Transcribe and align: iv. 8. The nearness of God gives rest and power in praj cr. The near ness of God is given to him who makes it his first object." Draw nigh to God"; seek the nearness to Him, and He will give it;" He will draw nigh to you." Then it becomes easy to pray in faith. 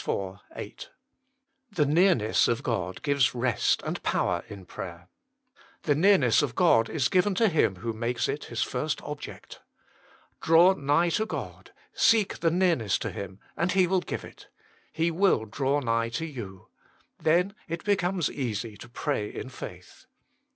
iv. 0.07 0.39
8. 0.55 0.89
The 1.71 1.85
nearness 1.85 2.47
of 2.47 2.63
God 2.63 3.03
gives 3.03 3.35
rest 3.35 3.83
and 3.83 4.01
power 4.01 4.43
in 4.49 4.65
praj 4.65 5.01
cr. 5.03 5.07
The 5.83 5.93
near 5.93 6.17
ness 6.17 6.41
of 6.41 6.55
God 6.55 6.89
is 6.89 7.07
given 7.07 7.35
to 7.35 7.47
him 7.47 7.75
who 7.75 7.93
makes 7.93 8.27
it 8.27 8.45
his 8.45 8.63
first 8.63 8.99
object." 9.03 9.61
Draw 10.41 10.73
nigh 10.73 11.09
to 11.09 11.27
God"; 11.27 11.71
seek 11.93 12.39
the 12.39 12.49
nearness 12.49 12.97
to 12.97 13.11
Him, 13.11 13.39
and 13.55 13.73
He 13.73 13.85
will 13.85 14.01
give 14.01 14.25
it;" 14.25 14.47
He 15.01 15.11
will 15.11 15.45
draw 15.45 15.79
nigh 15.81 16.09
to 16.17 16.25
you." 16.25 16.69
Then 17.19 17.53
it 17.67 17.83
becomes 17.83 18.31
easy 18.31 18.77
to 18.77 18.89
pray 18.89 19.29
in 19.29 19.49
faith. 19.49 20.07